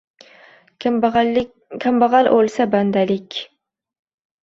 Kambag’al 1.83 2.33
o’lsa-“bandalik”. 2.41 3.31